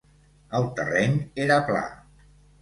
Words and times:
El 0.59 0.65
terreny 0.79 1.19
era 1.45 1.59
pla. 1.69 1.83